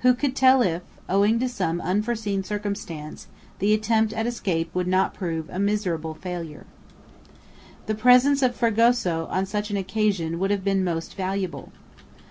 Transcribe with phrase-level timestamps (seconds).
[0.00, 3.26] Who could tell if, owing to some unforeseen circumstance,
[3.58, 6.66] the attempt at escape would not prove a miserable failure?
[7.86, 11.72] The presence of Fragoso on such an occasion would have been most valuable.